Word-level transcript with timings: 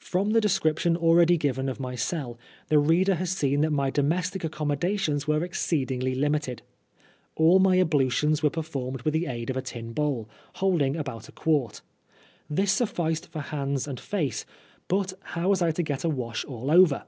From 0.00 0.30
the 0.30 0.40
description 0.40 0.96
already 0.96 1.36
given 1.36 1.68
of 1.68 1.78
my 1.78 1.94
cell, 1.96 2.38
the 2.68 2.78
reader 2.78 3.16
has 3.16 3.28
seen 3.32 3.60
that 3.60 3.72
my 3.72 3.90
domestic 3.90 4.42
accommodations 4.42 5.28
were 5.28 5.44
exceedingly 5.44 6.14
limited. 6.14 6.62
All 7.34 7.58
my 7.58 7.76
ablutions 7.78 8.42
were 8.42 8.48
performed 8.48 9.02
with 9.02 9.12
the 9.12 9.26
aid 9.26 9.50
of 9.50 9.56
a 9.58 9.60
tin 9.60 9.92
bowl, 9.92 10.30
holding 10.54 10.96
about 10.96 11.28
a 11.28 11.32
quart. 11.32 11.82
This 12.48 12.72
suf&ced 12.72 13.28
for 13.30 13.40
hands 13.40 13.86
and 13.86 14.00
face, 14.00 14.46
but 14.88 15.12
how 15.20 15.50
was 15.50 15.60
I 15.60 15.72
to 15.72 15.82
get 15.82 16.04
a 16.04 16.08
wash 16.08 16.46
•*ll 16.46 16.70
over 16.70 17.04